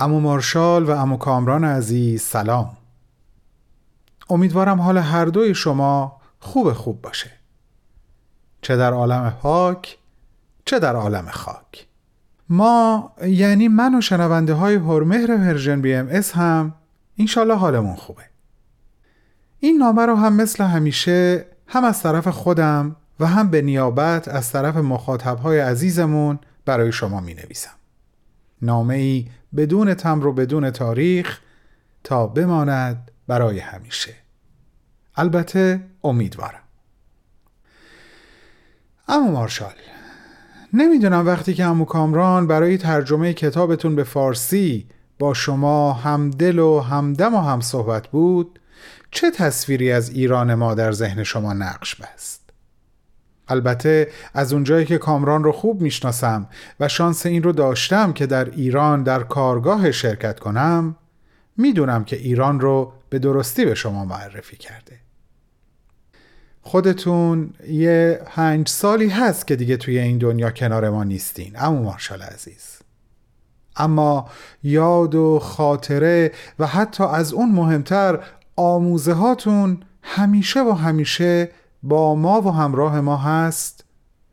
امو 0.00 0.20
مارشال 0.20 0.84
و 0.84 0.90
امو 0.90 1.16
کامران 1.16 1.64
عزیز 1.64 2.22
سلام. 2.22 2.76
امیدوارم 4.30 4.80
حال 4.80 4.98
هر 4.98 5.24
دوی 5.24 5.54
شما 5.54 6.20
خوب 6.40 6.72
خوب 6.72 7.02
باشه. 7.02 7.30
چه 8.62 8.76
در 8.76 8.92
عالم 8.92 9.30
پاک 9.30 9.98
چه 10.64 10.78
در 10.78 10.96
عالم 10.96 11.28
خاک. 11.30 11.86
ما 12.48 13.12
یعنی 13.26 13.68
من 13.68 13.94
و 13.94 14.00
شنونده 14.00 14.54
های 14.54 14.74
هرمهر 14.74 15.36
Persian 15.36 15.80
BMS 15.80 16.32
هم 16.32 16.74
اینشالله 17.16 17.54
حالمون 17.54 17.96
خوبه. 17.96 18.22
این 19.60 19.76
نامه 19.76 20.06
رو 20.06 20.14
هم 20.14 20.32
مثل 20.32 20.64
همیشه 20.64 21.46
هم 21.66 21.84
از 21.84 22.02
طرف 22.02 22.28
خودم 22.28 22.96
و 23.20 23.26
هم 23.26 23.50
به 23.50 23.62
نیابت 23.62 24.28
از 24.28 24.52
طرف 24.52 24.76
مخاطب 24.76 25.38
های 25.38 25.58
عزیزمون 25.58 26.38
برای 26.64 26.92
شما 26.92 27.20
می 27.20 27.34
نویسم 27.34 27.70
نامه 28.62 28.94
ای 28.94 29.26
بدون 29.56 29.94
تمبر 29.94 30.26
و 30.26 30.32
بدون 30.32 30.70
تاریخ 30.70 31.40
تا 32.04 32.26
بماند 32.26 33.10
برای 33.26 33.58
همیشه. 33.58 34.14
البته 35.16 35.80
امیدوارم. 36.04 36.62
اما 39.08 39.30
مارشال 39.30 39.74
نمی‌دونم 40.72 41.26
وقتی 41.26 41.54
که 41.54 41.64
امو 41.64 41.84
کامران 41.84 42.46
برای 42.46 42.78
ترجمه 42.78 43.32
کتابتون 43.32 43.96
به 43.96 44.04
فارسی 44.04 44.86
با 45.18 45.34
شما 45.34 45.92
همدل 45.92 46.58
و 46.58 46.80
همدم 46.80 47.34
و 47.34 47.40
هم 47.40 47.60
صحبت 47.60 48.08
بود 48.08 48.58
چه 49.10 49.30
تصویری 49.30 49.92
از 49.92 50.10
ایران 50.10 50.54
ما 50.54 50.74
در 50.74 50.92
ذهن 50.92 51.22
شما 51.22 51.52
نقش 51.52 51.94
بست؟ 51.94 52.45
البته 53.48 54.08
از 54.34 54.52
اونجایی 54.52 54.86
که 54.86 54.98
کامران 54.98 55.44
رو 55.44 55.52
خوب 55.52 55.80
می‌شناسم 55.80 56.48
و 56.80 56.88
شانس 56.88 57.26
این 57.26 57.42
رو 57.42 57.52
داشتم 57.52 58.12
که 58.12 58.26
در 58.26 58.44
ایران 58.44 59.02
در 59.02 59.22
کارگاه 59.22 59.90
شرکت 59.90 60.40
کنم 60.40 60.96
می‌دونم 61.56 62.04
که 62.04 62.16
ایران 62.16 62.60
رو 62.60 62.92
به 63.08 63.18
درستی 63.18 63.64
به 63.64 63.74
شما 63.74 64.04
معرفی 64.04 64.56
کرده. 64.56 65.00
خودتون 66.62 67.50
یه 67.68 68.20
پنج 68.26 68.68
سالی 68.68 69.08
هست 69.08 69.46
که 69.46 69.56
دیگه 69.56 69.76
توی 69.76 69.98
این 69.98 70.18
دنیا 70.18 70.50
کنار 70.50 70.90
ما 70.90 71.04
نیستین 71.04 71.52
اما 71.58 71.82
مارشال 71.82 72.22
عزیز. 72.22 72.78
اما 73.76 74.30
یاد 74.62 75.14
و 75.14 75.38
خاطره 75.38 76.32
و 76.58 76.66
حتی 76.66 77.04
از 77.04 77.32
اون 77.32 77.52
مهمتر 77.52 78.18
آموزه 78.56 79.12
هاتون 79.12 79.80
همیشه 80.02 80.60
و 80.60 80.72
همیشه 80.72 81.50
با 81.82 82.14
ما 82.14 82.42
و 82.42 82.50
همراه 82.50 83.00
ما 83.00 83.16
هست 83.16 83.84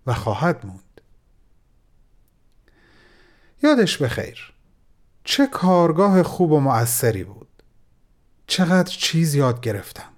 و 0.08 0.14
خواهد 0.14 0.66
موند. 0.66 1.02
یادش 3.64 3.98
بخیر. 3.98 4.54
چه 5.24 5.48
کارگاه 5.48 6.24
خوب 6.24 6.52
و 6.52 6.60
مؤثری 6.60 7.24
بود. 7.24 7.48
چقدر 8.48 8.96
چیز 8.96 9.36
یاد 9.36 9.62
گرفتم. 9.62 10.10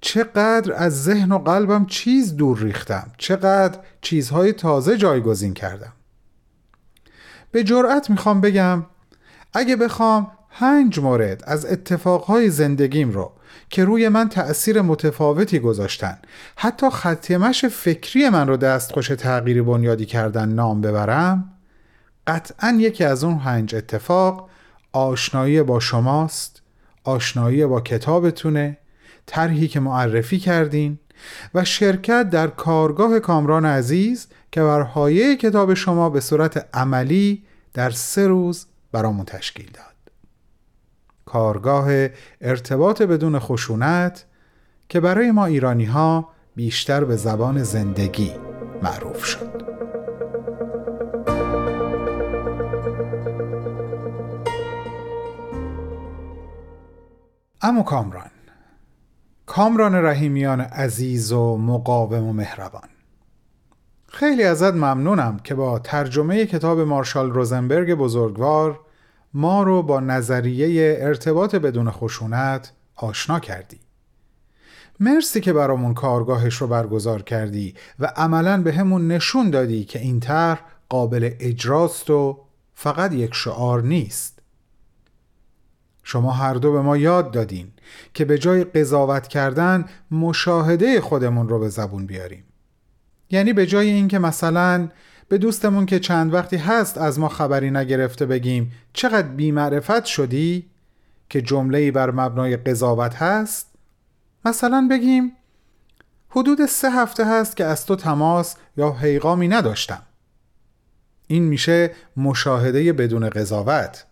چقدر 0.00 0.72
از 0.72 1.04
ذهن 1.04 1.32
و 1.32 1.38
قلبم 1.38 1.86
چیز 1.86 2.36
دور 2.36 2.58
ریختم. 2.58 3.12
چقدر 3.18 3.80
چیزهای 4.00 4.52
تازه 4.52 4.96
جایگزین 4.96 5.54
کردم. 5.54 5.92
به 7.50 7.64
جرأت 7.64 8.10
می‌خوام 8.10 8.40
بگم 8.40 8.86
اگه 9.52 9.76
بخوام 9.76 10.32
پنج 10.50 10.98
مورد 10.98 11.44
از 11.46 11.66
اتفاقهای 11.66 12.50
زندگیم 12.50 13.10
رو 13.10 13.32
که 13.70 13.84
روی 13.84 14.08
من 14.08 14.28
تأثیر 14.28 14.82
متفاوتی 14.82 15.58
گذاشتن. 15.58 16.18
حتی 16.56 16.90
ختمش 16.90 17.64
فکری 17.64 18.28
من 18.28 18.48
رو 18.48 18.56
دستخوش 18.56 19.08
تغییری 19.08 19.62
بنیادی 19.62 20.06
کردن 20.06 20.48
نام 20.48 20.80
ببرم 20.80 21.52
قطعا 22.26 22.76
یکی 22.80 23.04
از 23.04 23.24
اون 23.24 23.38
پنج 23.38 23.74
اتفاق 23.74 24.48
آشنایی 24.92 25.62
با 25.62 25.80
شماست 25.80 26.62
آشنایی 27.04 27.66
با 27.66 27.80
کتابتونه 27.80 28.78
طرحی 29.26 29.68
که 29.68 29.80
معرفی 29.80 30.38
کردین 30.38 30.98
و 31.54 31.64
شرکت 31.64 32.30
در 32.30 32.46
کارگاه 32.46 33.20
کامران 33.20 33.66
عزیز 33.66 34.26
که 34.52 34.62
بر 34.62 35.10
کتاب 35.34 35.74
شما 35.74 36.10
به 36.10 36.20
صورت 36.20 36.68
عملی 36.74 37.42
در 37.74 37.90
سه 37.90 38.26
روز 38.26 38.66
برامون 38.92 39.24
تشکیل 39.24 39.70
داد. 39.74 39.91
کارگاه 41.24 42.08
ارتباط 42.40 43.02
بدون 43.02 43.38
خشونت 43.38 44.24
که 44.88 45.00
برای 45.00 45.30
ما 45.30 45.46
ایرانی 45.46 45.84
ها 45.84 46.28
بیشتر 46.56 47.04
به 47.04 47.16
زبان 47.16 47.62
زندگی 47.62 48.32
معروف 48.82 49.24
شد. 49.24 49.62
امو 57.62 57.82
کامران 57.82 58.30
کامران 59.46 59.94
رحیمیان 59.94 60.60
عزیز 60.60 61.32
و 61.32 61.56
مقاوم 61.56 62.24
و 62.24 62.32
مهربان. 62.32 62.88
خیلی 64.08 64.44
ازت 64.44 64.74
ممنونم 64.74 65.38
که 65.38 65.54
با 65.54 65.78
ترجمه 65.78 66.46
کتاب 66.46 66.80
مارشال 66.80 67.30
روزنبرگ 67.30 67.94
بزرگوار 67.94 68.80
ما 69.34 69.62
رو 69.62 69.82
با 69.82 70.00
نظریه 70.00 70.96
ارتباط 71.00 71.54
بدون 71.54 71.90
خشونت 71.90 72.72
آشنا 72.96 73.40
کردی. 73.40 73.80
مرسی 75.00 75.40
که 75.40 75.52
برامون 75.52 75.94
کارگاهش 75.94 76.54
رو 76.54 76.66
برگزار 76.66 77.22
کردی 77.22 77.74
و 77.98 78.06
عملا 78.06 78.62
به 78.62 78.72
همون 78.72 79.08
نشون 79.08 79.50
دادی 79.50 79.84
که 79.84 79.98
این 79.98 80.20
طرح 80.20 80.60
قابل 80.88 81.30
اجراست 81.40 82.10
و 82.10 82.38
فقط 82.74 83.12
یک 83.12 83.34
شعار 83.34 83.82
نیست. 83.82 84.38
شما 86.02 86.32
هر 86.32 86.54
دو 86.54 86.72
به 86.72 86.80
ما 86.80 86.96
یاد 86.96 87.30
دادین 87.30 87.72
که 88.14 88.24
به 88.24 88.38
جای 88.38 88.64
قضاوت 88.64 89.28
کردن 89.28 89.84
مشاهده 90.10 91.00
خودمون 91.00 91.48
رو 91.48 91.58
به 91.58 91.68
زبون 91.68 92.06
بیاریم. 92.06 92.44
یعنی 93.30 93.52
به 93.52 93.66
جای 93.66 93.90
اینکه 93.90 94.18
مثلا 94.18 94.88
به 95.28 95.38
دوستمون 95.38 95.86
که 95.86 95.98
چند 95.98 96.34
وقتی 96.34 96.56
هست 96.56 96.98
از 96.98 97.18
ما 97.18 97.28
خبری 97.28 97.70
نگرفته 97.70 98.26
بگیم 98.26 98.72
چقدر 98.92 99.28
بیمعرفت 99.28 100.04
شدی؟ 100.04 100.66
که 101.28 101.42
جمله 101.42 101.90
بر 101.90 102.10
مبنای 102.10 102.56
قضاوت 102.56 103.14
هست؟ 103.14 103.66
مثلا 104.44 104.88
بگیم 104.90 105.32
حدود 106.28 106.66
سه 106.66 106.90
هفته 106.90 107.26
هست 107.26 107.56
که 107.56 107.64
از 107.64 107.86
تو 107.86 107.96
تماس 107.96 108.56
یا 108.76 108.90
پیغامی 108.90 109.48
نداشتم. 109.48 110.02
این 111.26 111.44
میشه 111.44 111.90
مشاهده 112.16 112.92
بدون 112.92 113.28
قضاوت. 113.28 114.06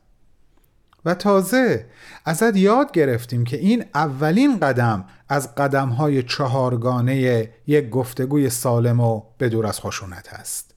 و 1.04 1.14
تازه 1.14 1.86
ازت 2.24 2.56
یاد 2.56 2.92
گرفتیم 2.92 3.44
که 3.44 3.56
این 3.56 3.84
اولین 3.94 4.58
قدم 4.58 5.04
از 5.28 5.54
قدمهای 5.54 6.22
چهارگانه 6.22 7.48
یک 7.66 7.90
گفتگوی 7.90 8.50
سالم 8.50 9.00
و 9.00 9.22
بدور 9.40 9.66
از 9.66 9.80
خشونت 9.80 10.28
است 10.32 10.69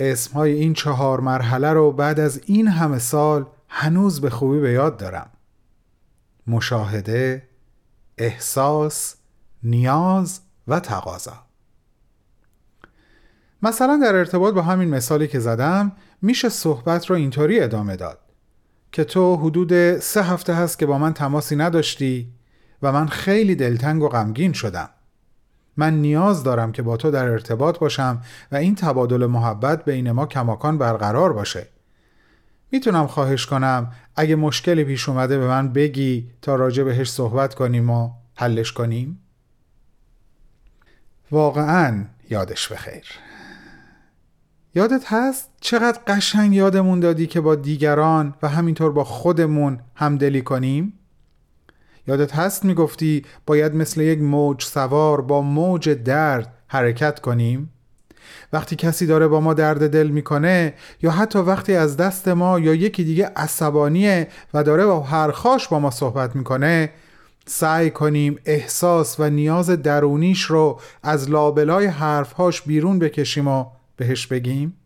اسمهای 0.00 0.52
این 0.52 0.74
چهار 0.74 1.20
مرحله 1.20 1.72
رو 1.72 1.92
بعد 1.92 2.20
از 2.20 2.40
این 2.46 2.68
همه 2.68 2.98
سال 2.98 3.46
هنوز 3.68 4.20
به 4.20 4.30
خوبی 4.30 4.60
به 4.60 4.72
یاد 4.72 4.96
دارم. 4.96 5.30
مشاهده، 6.46 7.48
احساس، 8.18 9.14
نیاز 9.62 10.40
و 10.68 10.80
تقاضا. 10.80 11.32
مثلا 13.62 14.00
در 14.02 14.14
ارتباط 14.14 14.54
با 14.54 14.62
همین 14.62 14.88
مثالی 14.88 15.28
که 15.28 15.40
زدم 15.40 15.92
میشه 16.22 16.48
صحبت 16.48 17.06
رو 17.06 17.16
اینطوری 17.16 17.60
ادامه 17.60 17.96
داد 17.96 18.18
که 18.92 19.04
تو 19.04 19.36
حدود 19.36 19.98
سه 19.98 20.22
هفته 20.22 20.54
هست 20.54 20.78
که 20.78 20.86
با 20.86 20.98
من 20.98 21.12
تماسی 21.12 21.56
نداشتی 21.56 22.32
و 22.82 22.92
من 22.92 23.06
خیلی 23.06 23.54
دلتنگ 23.54 24.02
و 24.02 24.08
غمگین 24.08 24.52
شدم. 24.52 24.90
من 25.76 25.94
نیاز 26.00 26.42
دارم 26.42 26.72
که 26.72 26.82
با 26.82 26.96
تو 26.96 27.10
در 27.10 27.28
ارتباط 27.28 27.78
باشم 27.78 28.22
و 28.52 28.56
این 28.56 28.74
تبادل 28.74 29.26
محبت 29.26 29.84
بین 29.84 30.10
ما 30.10 30.26
کماکان 30.26 30.78
برقرار 30.78 31.32
باشه. 31.32 31.66
می‌تونم 32.72 33.06
خواهش 33.06 33.46
کنم 33.46 33.92
اگه 34.16 34.36
مشکلی 34.36 34.84
پیش 34.84 35.08
اومده 35.08 35.38
به 35.38 35.46
من 35.46 35.72
بگی 35.72 36.30
تا 36.42 36.54
راجع 36.54 36.82
بهش 36.82 37.10
صحبت 37.10 37.54
کنیم 37.54 37.90
و 37.90 38.10
حلش 38.34 38.72
کنیم. 38.72 39.20
واقعا 41.30 42.04
یادش 42.30 42.68
بخیر. 42.68 43.06
یادت 44.74 45.02
هست 45.06 45.50
چقدر 45.60 46.00
قشنگ 46.06 46.54
یادمون 46.54 47.00
دادی 47.00 47.26
که 47.26 47.40
با 47.40 47.54
دیگران 47.54 48.34
و 48.42 48.48
همینطور 48.48 48.92
با 48.92 49.04
خودمون 49.04 49.80
همدلی 49.94 50.42
کنیم؟ 50.42 50.99
یادت 52.06 52.36
هست 52.36 52.64
می‌گفتی 52.64 53.24
باید 53.46 53.74
مثل 53.74 54.00
یک 54.00 54.20
موج 54.20 54.62
سوار 54.62 55.20
با 55.20 55.42
موج 55.42 55.88
درد 55.88 56.54
حرکت 56.66 57.20
کنیم؟ 57.20 57.70
وقتی 58.52 58.76
کسی 58.76 59.06
داره 59.06 59.28
با 59.28 59.40
ما 59.40 59.54
درد 59.54 59.90
دل 59.90 60.08
می‌کنه 60.08 60.74
یا 61.02 61.10
حتی 61.10 61.38
وقتی 61.38 61.74
از 61.74 61.96
دست 61.96 62.28
ما 62.28 62.58
یا 62.58 62.74
یکی 62.74 63.04
دیگه 63.04 63.32
عصبانیه 63.36 64.28
و 64.54 64.62
داره 64.62 64.86
با 64.86 65.00
هرخاش 65.00 65.68
با 65.68 65.78
ما 65.78 65.90
صحبت 65.90 66.36
می‌کنه 66.36 66.90
سعی 67.46 67.90
کنیم 67.90 68.38
احساس 68.44 69.20
و 69.20 69.30
نیاز 69.30 69.70
درونیش 69.70 70.42
رو 70.42 70.80
از 71.02 71.30
لابلای 71.30 71.86
حرفهاش 71.86 72.62
بیرون 72.62 72.98
بکشیم 72.98 73.48
و 73.48 73.64
بهش 73.96 74.26
بگیم؟ 74.26 74.76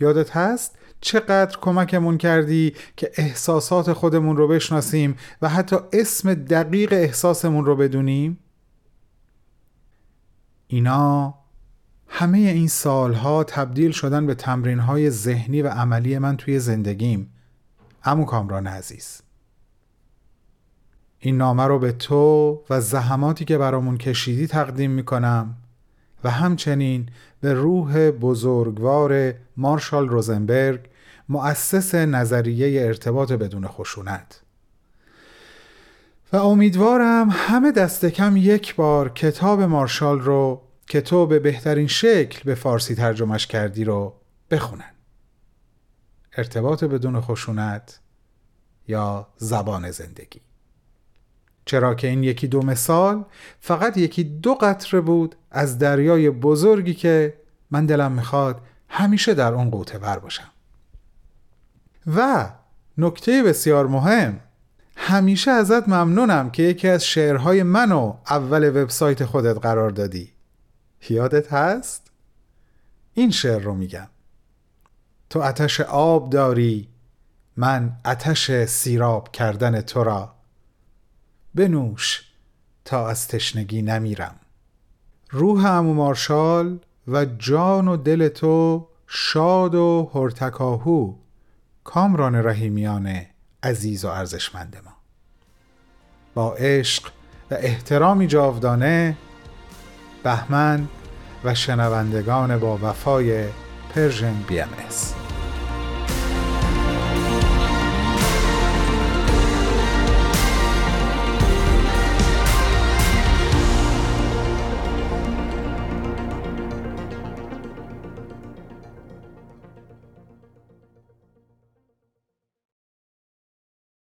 یادت 0.00 0.30
هست 0.30 0.78
چقدر 1.00 1.58
کمکمون 1.60 2.18
کردی 2.18 2.74
که 2.96 3.10
احساسات 3.14 3.92
خودمون 3.92 4.36
رو 4.36 4.48
بشناسیم 4.48 5.16
و 5.42 5.48
حتی 5.48 5.76
اسم 5.92 6.34
دقیق 6.34 6.92
احساسمون 6.92 7.64
رو 7.64 7.76
بدونیم؟ 7.76 8.38
اینا 10.66 11.34
همه 12.08 12.38
این 12.38 12.68
سالها 12.68 13.44
تبدیل 13.44 13.90
شدن 13.90 14.26
به 14.26 14.34
تمرینهای 14.34 15.10
ذهنی 15.10 15.62
و 15.62 15.68
عملی 15.68 16.18
من 16.18 16.36
توی 16.36 16.58
زندگیم. 16.58 17.32
امو 18.04 18.24
کامران 18.24 18.66
عزیز. 18.66 19.22
این 21.18 21.36
نامه 21.36 21.64
رو 21.64 21.78
به 21.78 21.92
تو 21.92 22.62
و 22.70 22.80
زحماتی 22.80 23.44
که 23.44 23.58
برامون 23.58 23.98
کشیدی 23.98 24.46
تقدیم 24.46 24.90
می‌کنم. 24.90 25.56
و 26.26 26.30
همچنین 26.30 27.08
به 27.40 27.54
روح 27.54 28.10
بزرگوار 28.10 29.34
مارشال 29.56 30.08
روزنبرگ 30.08 30.80
مؤسس 31.28 31.94
نظریه 31.94 32.86
ارتباط 32.86 33.32
بدون 33.32 33.66
خشونت. 33.66 34.42
و 36.32 36.36
امیدوارم 36.36 37.28
همه 37.30 37.72
دست 37.72 38.06
کم 38.06 38.36
یک 38.36 38.74
بار 38.74 39.08
کتاب 39.08 39.62
مارشال 39.62 40.20
رو 40.20 40.62
که 40.86 41.00
تو 41.00 41.26
به 41.26 41.38
بهترین 41.38 41.86
شکل 41.86 42.40
به 42.44 42.54
فارسی 42.54 42.94
ترجمش 42.94 43.46
کردی 43.46 43.84
رو 43.84 44.14
بخونن. 44.50 44.94
ارتباط 46.36 46.84
بدون 46.84 47.20
خشونت 47.20 48.00
یا 48.88 49.28
زبان 49.36 49.90
زندگی. 49.90 50.40
چرا 51.66 51.94
که 51.94 52.06
این 52.08 52.24
یکی 52.24 52.48
دو 52.48 52.62
مثال 52.62 53.24
فقط 53.60 53.96
یکی 53.96 54.24
دو 54.24 54.54
قطره 54.54 55.00
بود 55.00 55.36
از 55.50 55.78
دریای 55.78 56.30
بزرگی 56.30 56.94
که 56.94 57.34
من 57.70 57.86
دلم 57.86 58.12
می‌خواد 58.12 58.60
همیشه 58.88 59.34
در 59.34 59.54
اون 59.54 59.70
قوطه 59.70 59.98
ور 59.98 60.18
باشم. 60.18 60.50
و 62.16 62.50
نکته 62.98 63.42
بسیار 63.42 63.86
مهم 63.86 64.40
همیشه 64.96 65.50
ازت 65.50 65.88
ممنونم 65.88 66.50
که 66.50 66.62
یکی 66.62 66.88
از 66.88 67.04
شعرهای 67.04 67.62
منو 67.62 68.14
اول 68.30 68.82
وبسایت 68.82 69.24
خودت 69.24 69.58
قرار 69.58 69.90
دادی. 69.90 70.32
یادت 71.10 71.52
هست؟ 71.52 72.10
این 73.14 73.30
شعر 73.30 73.62
رو 73.62 73.74
میگم. 73.74 74.08
تو 75.30 75.42
آتش 75.42 75.80
آب 75.80 76.30
داری 76.30 76.88
من 77.56 77.92
آتش 78.04 78.50
سیراب 78.64 79.32
کردن 79.32 79.80
تو 79.80 80.04
را 80.04 80.35
بنوش 81.56 82.22
تا 82.84 83.08
از 83.08 83.28
تشنگی 83.28 83.82
نمیرم. 83.82 84.34
روح 85.30 85.64
امو 85.66 85.94
مارشال 85.94 86.78
و 87.08 87.24
جان 87.24 87.88
و 87.88 87.96
دل 87.96 88.28
تو 88.28 88.88
شاد 89.06 89.74
و 89.74 90.10
هرتکاهو 90.14 91.14
کامران 91.84 92.34
رحیمیان 92.34 93.20
عزیز 93.62 94.04
و 94.04 94.08
ارزشمند 94.08 94.76
ما. 94.84 94.92
با 96.34 96.54
عشق 96.54 97.10
و 97.50 97.54
احترامی 97.54 98.26
جاودانه 98.26 99.16
بهمن 100.22 100.88
و 101.44 101.54
شنوندگان 101.54 102.58
با 102.58 102.78
وفای 102.82 103.44
پرژن 103.94 104.34
بی 104.48 104.60
ام 104.60 104.68